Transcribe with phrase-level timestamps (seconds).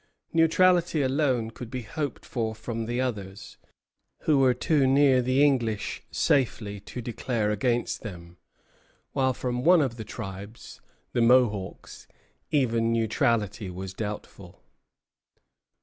[0.33, 3.57] Neutrality alone could be hoped for from the others,
[4.21, 8.37] who were too near the English safely to declare against them;
[9.11, 10.81] while from one of the tribes,
[11.13, 12.07] the Mohawks,
[12.49, 14.63] even neutrality was doubtful.